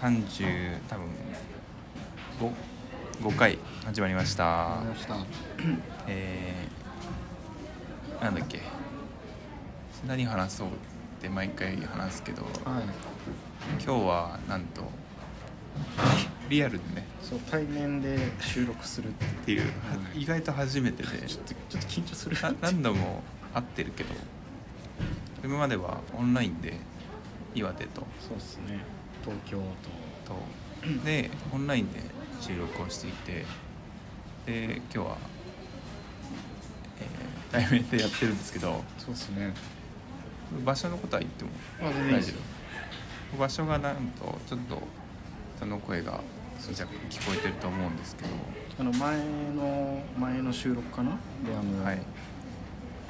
[0.00, 1.06] 30多分
[3.22, 4.78] 5, 5回始まりました。
[4.88, 5.14] ました。
[6.08, 8.60] えー、なんだっけ。
[10.08, 10.70] 何話そうっ
[11.20, 12.54] て毎回話すけどはい。
[13.84, 14.84] 今日はなんと
[16.48, 17.06] リアルでね。
[17.20, 19.12] そう対面で収録するっ
[19.44, 19.70] ていう。
[20.16, 21.08] 意外と初めてで。
[21.28, 22.40] ちょっとちょっと緊張する。
[22.40, 24.14] な何度も会ってるけど
[25.44, 26.78] 今まではオンラインで
[27.54, 28.06] 岩手と。
[28.18, 29.64] そうっすね東京と。
[31.04, 32.00] でオンラインで
[32.40, 33.44] 収録をしていて
[34.46, 35.18] で今日は、
[37.00, 39.52] えー対面でやってるんですけどとそうっすね。
[40.64, 42.28] 場所のことは言ってもあ全然いいです。
[42.30, 42.40] よ
[43.38, 44.80] 場所がなんとちょっと
[45.58, 46.22] その声が若
[46.68, 48.28] 干聞こえてると思うんですけど。
[48.78, 49.18] あの前
[49.54, 51.10] の前の収録かな？
[51.10, 51.16] で
[51.52, 51.98] あの、はい。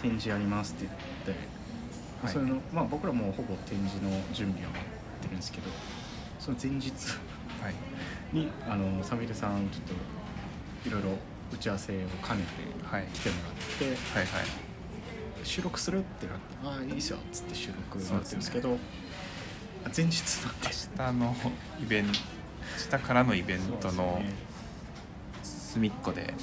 [0.00, 0.88] 展示やりますって
[1.26, 1.44] 言って、
[2.24, 2.32] はい。
[2.32, 4.72] それのまあ僕らもうほぼ展示の準備はっ
[5.20, 5.68] てるんですけど
[6.40, 6.90] その前日。
[7.62, 7.74] はい。
[8.32, 9.82] にあのサミルさんちょっ
[10.82, 11.10] といろいろ
[11.52, 12.44] 打ち合わせを兼ね
[12.80, 13.06] てはい。
[13.12, 14.44] 来てもらって、はいはい。
[15.44, 18.78] 収録するってなって「ああいいっすよ」っつって収録になってるんですけど。
[19.84, 20.68] あ前日なんで。
[20.68, 22.10] 明日のイベント
[22.92, 24.22] 明日からのイベントの
[25.42, 26.34] 隅っこで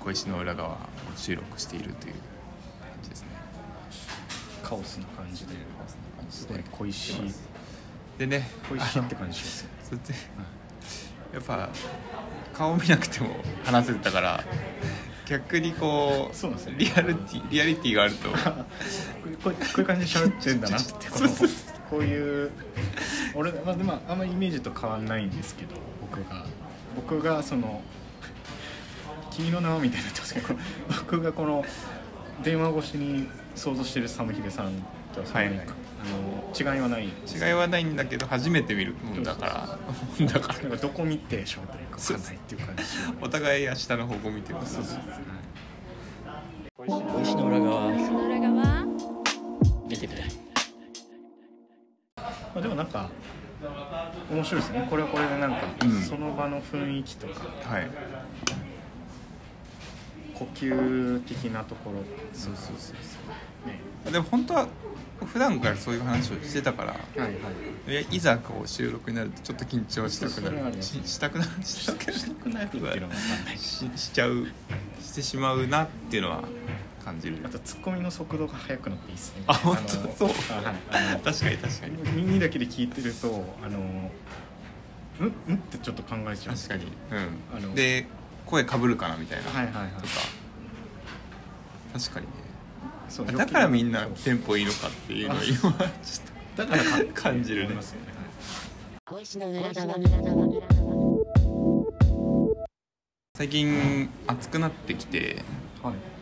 [0.00, 0.76] 小石の裏側を
[1.16, 2.22] 収録しているという感
[3.02, 3.28] じですね。
[4.62, 5.54] カオスな感じで
[6.30, 7.20] すごい小石
[8.18, 10.04] でね小石って感じしますよそれで
[11.34, 11.68] やっぱ
[12.52, 13.30] 顔見なくても
[13.64, 14.44] 話せてたから
[15.26, 16.78] 逆にこうそうなんですよね。
[16.84, 18.28] リアリティリアリティがあると。
[18.28, 18.36] こ
[19.46, 21.28] ういう感じで喋ってんだなって この
[21.90, 22.50] こういう
[23.34, 26.44] 俺、まあ、でもあんまりイメージと変わんないんですけど僕が。
[26.94, 27.82] 僕がその
[29.32, 30.54] 「君の名は」みたいになってますけど
[30.88, 31.64] 僕がこの
[32.42, 34.72] 電話越しに想像してるサムヒデさん
[35.12, 35.60] とはそんなに、
[36.04, 37.04] の違いはない。
[37.04, 37.08] 違
[37.50, 39.78] いはないんだけど初めて見るもんだか
[40.18, 40.26] ら。
[40.26, 40.76] だから。
[40.76, 42.82] どこ見て喋ったらいいか分かんないっていう感じ。
[43.20, 44.98] お互い明日の方向見てますそうそう
[46.76, 47.90] 小石の裏側。
[49.88, 50.30] 見てみたい。
[52.16, 52.24] ま
[52.56, 53.10] あ、でもなんか
[54.30, 54.86] 面白いですね。
[54.90, 56.02] これはこれでなんか、うん。
[56.02, 57.40] その場の雰囲気とか。
[57.62, 57.90] はい。
[60.34, 61.98] 呼吸的なところ。
[62.32, 62.96] そうそうそう
[63.66, 64.12] ねそう。
[64.12, 64.68] でも本当は
[65.26, 68.06] 普段からそういう話をしてたからはいはい。
[68.10, 70.82] いざこう収録になるとちょっと緊張したくなる。
[70.82, 71.50] ししたくなる。
[71.62, 72.70] したくなる
[73.56, 74.46] しししちゃう
[75.00, 76.44] してしまうなっていうのは
[77.04, 77.38] 感じる。
[77.44, 79.42] あとツッコミの速度が速くなっていいですね。
[79.46, 79.96] あ本当？
[80.00, 80.28] のそう。
[80.28, 82.10] 確かに確かに。
[82.16, 83.78] 耳だけで聞いてるとあの
[85.20, 86.56] うんうんってちょっと考えちゃう。
[86.56, 86.92] 確かけどに。
[87.56, 87.74] あのうん。
[87.74, 88.06] で
[88.46, 89.50] 声かぶるかなみたいな。
[89.50, 89.90] はいはいはい。
[89.96, 90.06] とか。
[91.92, 92.32] 確かにね
[93.08, 95.74] そうだからみんなテンポいいのかっていうのをあ今ちょっ
[96.56, 97.64] だからか感じるね。
[97.64, 98.12] 思いますよね
[99.06, 100.94] と
[103.36, 105.42] 最近暑くなってきて
[105.82, 106.14] はい、はい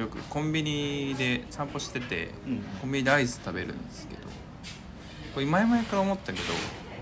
[0.00, 2.58] よくコンビニで散歩しててうん。
[2.80, 4.22] コンビニでアイス食べるんですけど
[5.34, 6.44] これ前々から思ったけど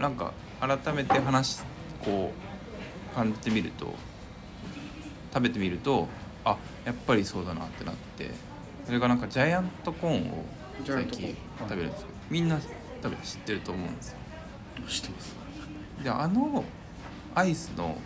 [0.01, 1.61] なんか改めて話
[2.05, 2.33] こ
[3.13, 3.95] う感じてみると
[5.33, 6.07] 食べてみると
[6.45, 8.31] あやっぱりそうだなってなって。
[8.85, 10.45] それがなんかジャイアントコーンを
[10.85, 12.59] 最近食べるんですけどみんな
[13.01, 14.17] 多分知ってると思うんですよ。
[14.79, 15.37] どうしてます。
[16.03, 16.65] であの
[17.35, 17.97] アイスの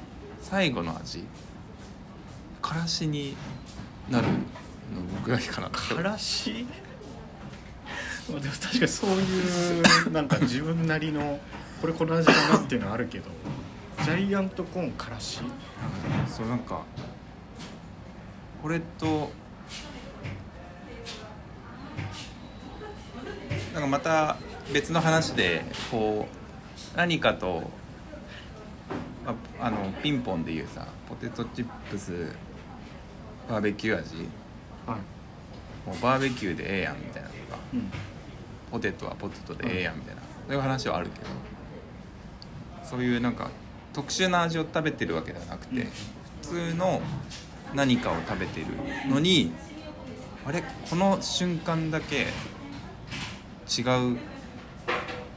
[0.43, 1.25] 最後の味
[2.61, 3.35] からしに
[4.11, 4.35] なるの
[5.19, 5.71] 僕だけかな。
[5.71, 6.67] からし？
[8.31, 11.41] ま あでも確かにそういうなんか自分なりの
[11.81, 13.31] これこの味だなっていうのはあるけど。
[14.05, 15.41] ジャイアントコーンからし？
[16.29, 16.83] そうなんか
[18.63, 19.31] これと
[23.73, 24.37] なんかまた
[24.73, 26.27] 別の話でこ
[26.95, 27.71] う何かと
[29.27, 32.33] ああのピンポンでいうさポテトチップス
[33.49, 34.17] バーベキュー味。
[34.87, 35.89] はい。
[35.89, 37.59] もうバーベキューでええやんみたいなとか。
[37.73, 37.91] うん。
[38.71, 41.27] ポテトはポテトでええやんみたいな、そういう話はあるけど。
[42.83, 43.51] そういうなんか
[43.93, 45.87] 特殊な味を食べてるわけではなくて、うん。
[45.87, 45.91] 普
[46.43, 47.01] 通の
[47.77, 48.67] 何かを食べてる
[49.09, 49.53] のに
[50.47, 50.65] あれ？
[50.89, 52.27] この瞬間だけ違う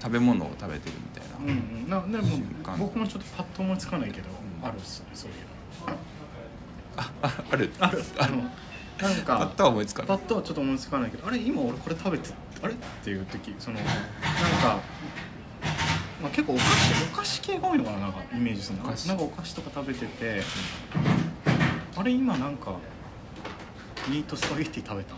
[0.01, 2.13] 食べ物を食べてるみたいな、うんうん。
[2.13, 2.37] なでも
[2.77, 4.29] 僕もちょっとパッと思いつかないけど、
[4.61, 4.67] うん。
[4.67, 5.35] あるっすねそういう
[6.97, 7.69] ああある。
[7.79, 8.51] の あるあのなん
[8.99, 10.07] パッかとは思いつかない。
[10.07, 12.29] パッとはちょっと思いつかないけどあれ今俺これ食べて
[12.63, 12.73] あれ？
[12.73, 13.85] っていう時そのなん
[14.61, 14.79] か
[16.21, 16.67] まあ、結構お菓子
[17.13, 18.83] お菓子系が多いのかななんかイメージするの。
[18.85, 19.07] お菓子。
[19.07, 20.41] なんかお菓子とか食べてて
[21.99, 22.77] あれ今なんか
[24.07, 25.15] ミートスパゲッティ食べた？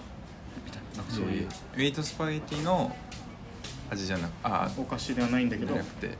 [0.66, 1.48] みたいななんかそういう、
[1.78, 2.96] ミートスパゲティの
[3.92, 5.74] 味じゃなくあお菓子ではないんだけど。
[5.74, 6.08] じゃなくて。
[6.08, 6.12] ん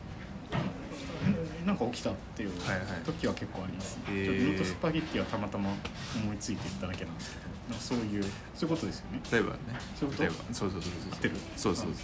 [1.66, 2.88] なんか起きたっていうはいはい。
[3.04, 4.26] 時は結構あります、へー。
[4.26, 5.70] ちょっとミートスパゲッティはたまたま
[6.16, 8.24] 思いついていっただけなんですけどなんかそういう
[8.54, 9.20] そういうことですよね。
[9.32, 9.58] 例えばね。
[10.00, 10.24] そういうこと？
[10.24, 10.36] 例えば。
[10.54, 11.36] そうそうそうそう合ってる？
[11.58, 11.96] そうそうそう。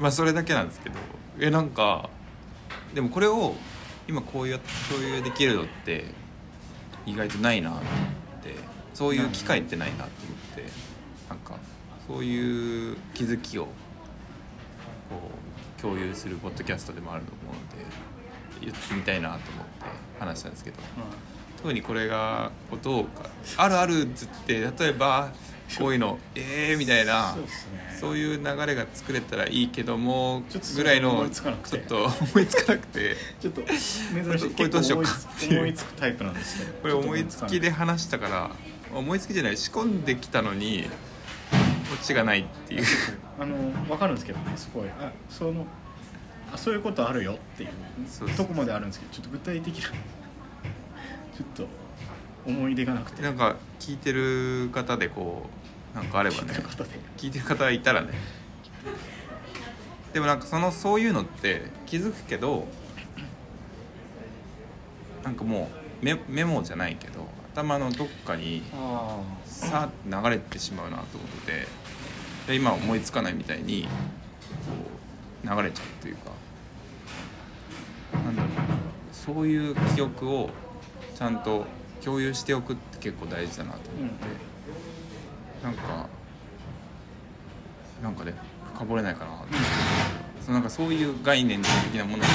[0.00, 0.96] まあそれだけなんですけど。
[1.38, 2.08] えなんか
[2.94, 3.54] でもこれを
[4.08, 6.04] 今こうやって共有できるのって
[7.06, 7.74] 意外とないなっ
[8.42, 8.54] て
[8.94, 10.10] そういう機会ってないなと思っ
[10.56, 10.64] て
[11.28, 11.58] なんか
[12.06, 13.70] そういう気づきをこ
[15.78, 17.90] う共有するポッドキャストでもあると思うので
[18.60, 19.84] 言ってみたいなと思って
[20.18, 20.78] 話したんですけど。
[21.62, 22.50] 特にこれが
[22.82, 25.30] どうかあるあるっつって例えば
[25.78, 27.44] こういうのええー、みたいなそう
[28.00, 30.42] そういう流れが作れたらいいけども
[30.74, 31.78] ぐらいのれ思いつかなくて。
[31.78, 33.16] ちょっと思いつかなくて。
[33.40, 34.50] ちょっと珍しい。
[34.50, 35.10] これどうしようか
[35.50, 36.72] 思いつくタイプなんですけど。
[36.80, 38.50] これ思いつきで話したから
[38.94, 40.88] 思いつきじゃない仕込んできたのにこ
[42.00, 42.84] っちがないっていう。
[43.38, 43.56] あの
[43.86, 44.88] 分かるんですけどねすごい。
[44.88, 45.66] あその
[46.52, 48.30] あそういうことあるよっていう。
[48.34, 49.90] とこまであるんですけどちょっと具体的な
[51.54, 53.22] ちょっと思い出がなくて。
[53.22, 55.46] なんか聞いてる方でこ
[55.94, 56.52] うなんかあればね。
[57.16, 58.08] 聞いてる方がいたらね。
[60.12, 62.66] でもなんかそのそういうのって気づくけど
[65.22, 65.70] なんかも
[66.02, 71.66] うメメモじゃないけど頭のどっかにあさーって流れてしまうなと思って
[72.48, 73.88] で今思いつかないみたいにこ
[75.44, 76.30] う流れちゃうというか。
[78.12, 78.50] なんだろう。
[79.12, 80.50] そういう記憶を
[81.20, 81.66] ちゃんと
[82.02, 84.24] 共有しておくって結構大事だなと思って、
[85.62, 86.06] なんか
[88.02, 88.32] なんかね
[88.74, 89.54] 深掘れないかなと思って。
[90.40, 91.68] そのなんかそういう概念的
[91.98, 92.28] なものだ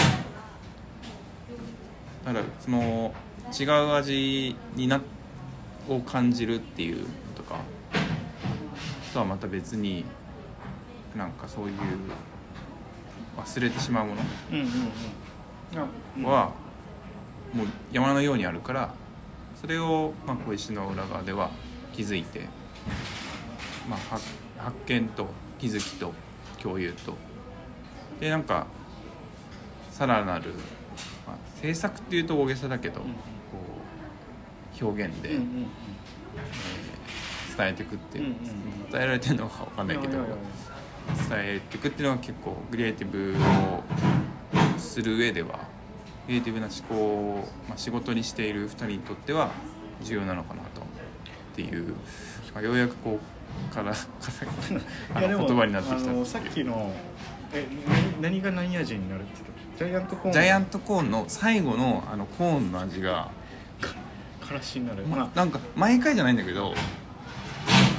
[2.31, 3.11] からその
[3.59, 5.01] 違う味にな
[5.89, 7.55] を感じるっていうのとか。
[9.13, 10.05] とはまた別に
[11.17, 11.73] なんかそういう
[13.37, 14.13] 忘れてしまうも
[14.51, 14.69] うんうんうん
[15.79, 15.87] あ
[16.17, 16.21] うん。
[16.21, 16.51] のは
[17.55, 18.93] もう山のようにあるから
[19.59, 21.49] それを、まあ、小石の裏側では
[21.93, 22.41] 気づいて、
[23.89, 24.25] まあ、発
[24.57, 26.13] 発見と気づきと
[26.61, 27.15] 共有と。
[28.19, 28.67] でなんか
[29.91, 30.51] さらなる、
[31.25, 33.07] まあ、制作っていうと大げさだけど、こ
[34.81, 35.67] う表現で、うんうんうん。
[37.57, 38.35] 伝えていくっていう、うんうん
[38.91, 40.27] 伝えられてるのか分かんないけど伝
[41.33, 45.59] えていくっていうのは結構クリエイティブをする上では
[46.25, 49.51] クリエイティブな思考を、まあ、仕事にしている2人にとっては
[50.01, 51.95] 重要なのかなとっていう、
[52.53, 53.19] まあ、ようやくこ
[53.71, 53.93] うから
[55.19, 56.93] 言葉になってきたあのさっきの
[57.53, 57.65] え
[58.21, 63.29] 何何が何味になるって言ったジャイアントコーンジャイアントコーンの最後のあのコーンの味が、
[64.41, 66.73] からしになる、ままあなんか毎回じゃないんだけど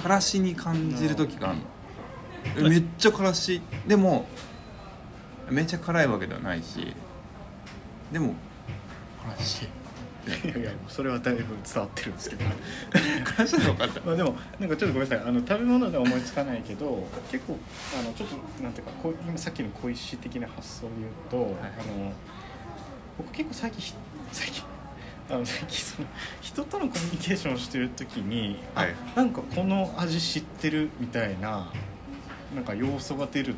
[0.02, 1.64] からしに感じる時があるの。
[2.56, 3.60] えめっちゃからし。
[3.86, 4.26] でも
[5.50, 6.94] めっちゃ辛いわけではないし
[8.12, 8.34] でも
[9.22, 12.44] からしいやいやそれはだいぶ伝わってるんですけど。
[13.24, 14.00] からしなのかって。
[14.00, 15.28] まあでもなんかちょっとごめんなさい。
[15.28, 17.56] あの食べ物では思いつかないけど結構
[17.96, 22.12] あのちょっとなんていうかこう今さっきの小石的な発想で言うと、あの
[23.18, 23.94] 僕結構最近ひ
[24.32, 24.64] 最近
[25.30, 26.08] あの最近その
[26.40, 28.94] 人とのコミュニケーションをしてる時に、あはい。
[29.14, 31.70] なんかこの味知ってるみたいな
[32.52, 33.54] なんか要素が出る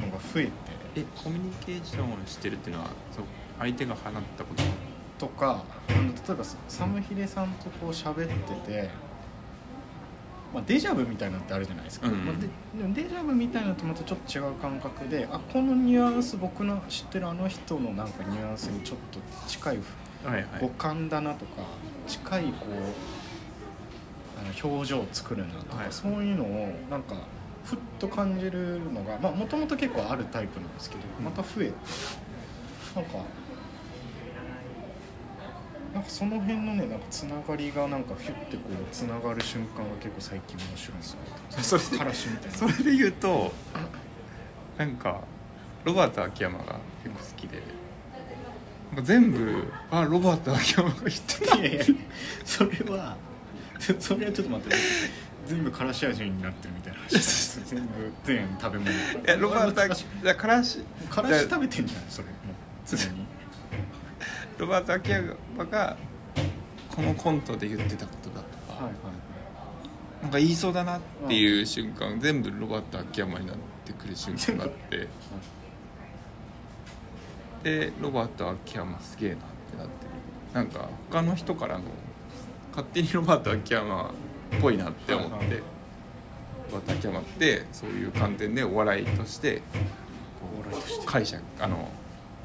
[0.00, 0.50] のが増えて。
[0.96, 3.24] えコミュニケーションをしてるっていうのはそう
[3.58, 4.62] 相手が放ったこと。
[5.18, 8.88] とかあの例えばサムヒデさんとこう喋ってて、
[10.54, 12.24] まあ、デジャブみたいなのってあるじゃないですか、うんうん。
[12.24, 12.48] まあ、で
[12.80, 19.78] でもデジャブみたいなのとまたちょっと違う感覚であこのニュアンス僕の知ってるあの人のなんかニュアンスにちょっと近い
[20.60, 21.62] 五感だなとか
[22.06, 22.72] 近いこう
[24.40, 25.92] あの表情を作るなとか、はい。
[25.92, 27.16] そういうのをなんか
[27.64, 31.72] ふっと感じるのがもともと結構あるタイプなんですけどまた増えて
[32.94, 33.18] なんか
[35.94, 41.18] なんかその辺のねなんかつながりがなんかヒュッてこうつながる瞬間が結構最近面白いんですよ。
[41.62, 43.52] それでからしみたいなそれで言うと
[44.76, 45.22] なんか
[45.84, 47.62] ロバート秋山が結構好きで。
[49.02, 51.56] 全部あロバート秋山が言ってた。
[51.56, 51.84] いやいや
[52.44, 53.16] それは
[53.78, 54.76] そそれはちょっと待って。
[55.46, 57.88] 全部からし味になってるみたいな話です全部
[58.24, 58.90] 全食べ物。
[58.90, 62.28] いやロバート秋だからしからし食べてんじゃんそれ。
[62.28, 63.26] もう常に
[64.58, 65.96] ロバート秋山が
[66.94, 68.92] このコントで言ってたことだとか、はいはい
[70.20, 75.06] なんか言いそうだなっていう瞬間、全部ロバート秋山になってくる瞬間があって。
[77.62, 79.44] でロバート秋山すげえなって
[79.78, 80.10] なってる。
[80.54, 81.84] なんか他の人からの
[82.72, 85.58] 勝手にロバート秋山っぽいなって思って、はいはい。
[85.58, 85.62] ロ
[86.72, 89.62] バート秋山ってそういう観点でお笑いとして
[90.42, 91.06] お笑いとして。
[91.06, 91.88] 解釈あの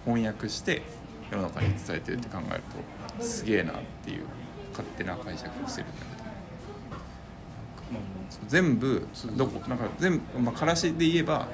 [0.05, 0.83] 翻訳して
[1.33, 2.61] 世の中に伝えてるって考える
[3.17, 4.25] とすげえなっていう
[4.71, 6.23] 勝手な解釈をしてるんだけど。
[7.93, 11.47] まあ全部どこなんか全部、まあ、からしで言えば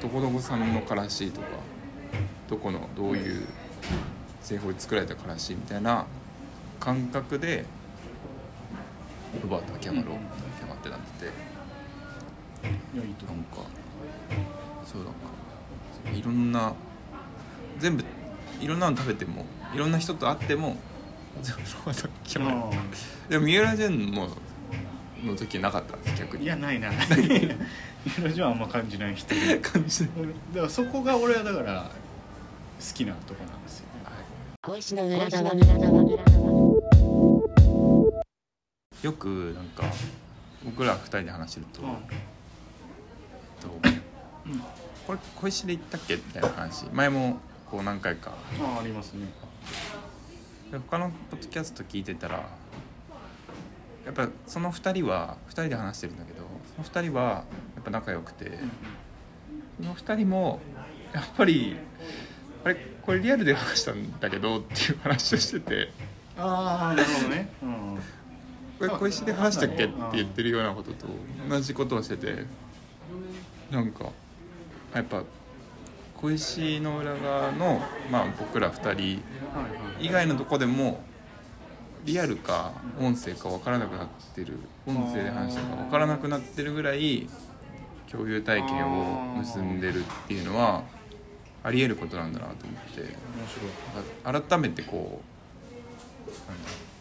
[0.00, 1.46] どこどこさんのからしとか
[2.48, 3.46] どこのどういう
[4.40, 6.06] 製法で作られたからしみたいな
[6.80, 7.64] 感覚で
[9.42, 10.24] ロバート秋山ロバート
[10.56, 11.56] 秋山ってなって。
[12.66, 13.56] てなんか
[14.84, 16.72] そうなんかいろんな
[17.78, 18.04] 全部
[18.60, 19.44] いろんなの食べても
[19.74, 20.76] いろんな人と会っても
[21.42, 22.70] 全部ロバート秋う山あ
[23.28, 24.28] でも三浦淳の
[25.24, 26.42] の時なかったんです逆に。
[26.42, 26.90] ーいやないな。
[28.18, 29.58] 色じはあんま感じない人で。
[29.58, 33.92] 感じで俺だからそこが俺はだから好きなとこなんですよね。
[34.62, 36.36] 小石の裏側裏側裏側
[39.02, 39.84] よくなんか
[40.64, 41.88] 僕ら二人で話してると,、うん。
[43.60, 43.88] と
[45.06, 46.16] これ小石で言ったっけ？
[46.16, 46.84] みたいな話。
[46.92, 47.38] 前も
[47.70, 48.32] こう何回か。
[48.60, 49.26] ああありますね。
[50.70, 52.48] で他のポッドキャスト聞いてたら
[54.04, 56.44] やっぱその2人は2人で話してるんだけど
[56.76, 57.44] その2人はや
[57.80, 58.58] っぱ仲良くて、
[59.80, 60.60] その2人も
[61.12, 61.76] やっぱり
[62.64, 65.92] あれこれリアルで話したんだけどっていう話をしてて。
[66.38, 67.98] ああなるほどね、うん、
[68.78, 69.84] これ小石で話したっけ？
[69.84, 71.06] って言ってるようなことと
[71.48, 72.44] 同じことをしてて。
[73.70, 74.12] なんか
[74.94, 75.24] やっぱ
[76.20, 77.80] 小石の裏側の、
[78.10, 79.22] まあ、僕ら2人
[80.00, 81.00] 以外のとこでも
[82.04, 87.28] リアルか音声か分からなくなってる音声で話したか分からなくなってるぐらい
[88.10, 90.84] 共有体験を結んでるっていうのは
[91.62, 94.46] ありえることなんだなと思って。
[94.48, 95.20] 改めてこ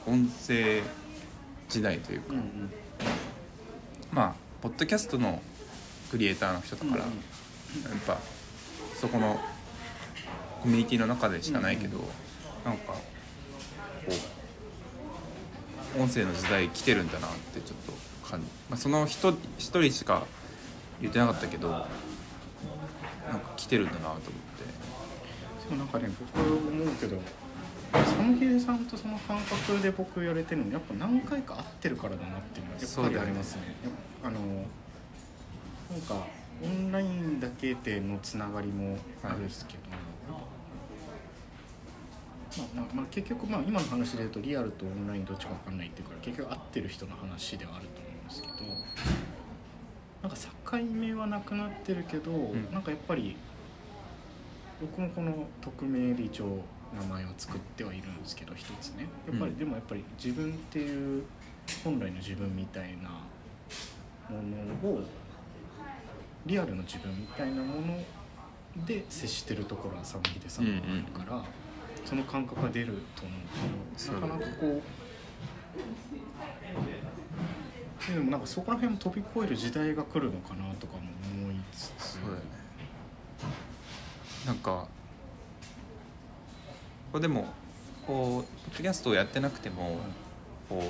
[0.08, 0.82] う音声
[1.70, 2.72] 時代というかうんうん、
[4.12, 5.42] まあポッドキャストの
[6.10, 7.10] クリエイターの人だから、うん。
[7.12, 8.18] やっぱ
[9.00, 9.40] そこの
[10.62, 12.00] コミュニティの中でしかないけど、
[12.64, 13.00] なんかこ
[15.98, 17.94] う音声の時代来てるんだなってちょっと
[18.30, 20.26] 感じ、まあ、その人一人しか
[21.02, 21.86] 言ってなかったけどなん
[23.40, 24.30] か来てるんだなと思って。
[25.70, 27.20] でもなんかね僕思うけど
[27.92, 33.62] サムヒデさんとその感覚で僕やれてるのやっぱ何回か会ってるからだなっていうのはやっぱりありますね。
[34.24, 34.40] あの
[35.92, 36.28] なんか
[36.64, 39.98] オンラインだけでのつながりもあるんですけど、ま
[42.64, 48.54] あまあまあ、結局まあ今の話で言うとリアルとオンラインどっちか分かんないっていうから結局会ってる人の話ではあると思うんですけど。
[50.26, 50.48] なんか境
[50.92, 52.74] 目はなくなってるけど、ん。
[52.74, 53.36] なんかやっぱり
[54.82, 56.64] 僕もこの匿名で一応
[57.00, 59.08] 名前を作ってはいるんですけど一つね。
[59.28, 59.58] やっぱり、うん。
[59.60, 61.24] でもやっぱり自分っていう
[61.84, 63.10] 本来の自分みたいな
[64.30, 64.42] も
[64.84, 65.04] のを
[66.46, 67.98] リアルの自分みたいなもの
[68.86, 70.76] で接してるところはサムヒデさんがあ
[71.20, 71.44] るから、
[72.06, 73.34] その感覚が出ると思う
[73.98, 74.84] けどなかなかこう
[78.14, 81.04] でもなんかそこら辺も飛び越える時代が来るのかなとかも
[81.44, 82.14] 思いつつ。
[82.14, 82.42] そうだよね。
[84.46, 84.88] なんか
[87.12, 87.48] これでも
[88.06, 89.98] こうポッドキャストをやってなくても
[90.70, 90.84] こう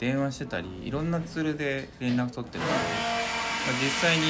[0.00, 2.80] 電話してたりいろんなツールで連絡取ってるので、まあ、
[3.70, 4.24] 実際に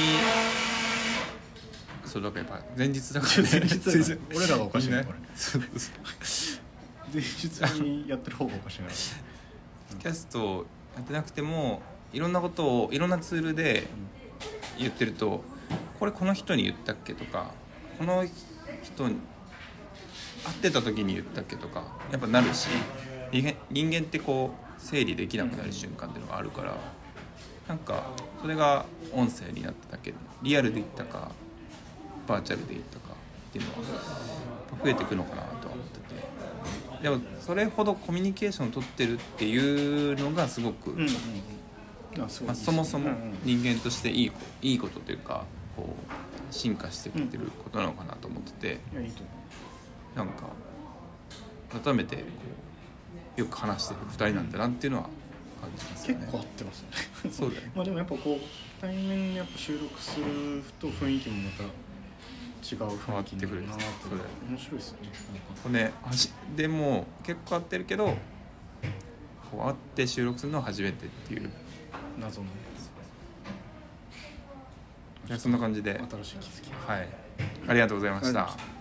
[2.05, 3.49] そうだからやっぱ前日だからね。
[3.51, 4.37] 前日だから。
[4.37, 4.97] 俺らがおかしいね。
[4.97, 5.03] ね。
[5.03, 6.03] これそうそう
[7.13, 8.87] 前日にやってる方がおかしいな
[9.99, 13.87] キャストをやってなくてもいろんなことをいろんなツールで
[14.77, 15.43] 言ってると
[15.99, 17.51] これこの人に言ったっけとか
[17.97, 18.25] この
[18.83, 19.15] 人に
[20.43, 22.67] 会ってた時に言ったっけとかやっぱなるし
[23.31, 26.75] 人間人間ってこう整理できなくなる瞬間っていうのがあるから
[27.67, 28.03] なんか
[28.41, 31.31] それが音声になっただけでリアルで言ったか
[32.27, 33.13] バーチャルで言ったか
[33.49, 33.77] っていうのは
[34.83, 36.13] 増えていくのかなとは思ってて。
[37.03, 41.07] でもそれほどコミュニケーションを取ってるっていうのがすごく、うん
[42.17, 45.43] まあ、そもそもうんうん人間としていいこいいことというか
[45.75, 48.79] こう進化してきてることなのかなと思ってて、
[50.15, 50.43] なんか
[51.83, 52.21] 改めてこ
[53.37, 55.09] うよく話してる2人なんだなっていうのは
[55.63, 56.23] 感じますよね。
[56.23, 57.31] う結構合ってますよね。
[57.31, 57.71] そうだよね。
[57.75, 61.69] まあでもやっぱこう対面でやっぱ収録すると雰囲気もまた違う
[62.97, 65.07] 雰囲気になるなって変わってくるそうだよ面白いですよね。
[65.07, 68.05] なんかこれねはじでも結構合ってるけど
[69.51, 71.49] こう会って収録するのは初めてっていう。
[72.19, 72.47] 謎の
[75.27, 75.93] いやそんな感じで。
[75.93, 77.07] 新しい気づきはい。
[77.67, 78.72] ありがとうございました